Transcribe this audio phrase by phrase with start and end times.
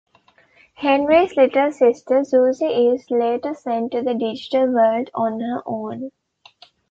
[0.77, 6.09] Henry's little sister Suzie is later sent to the Digital World on her own.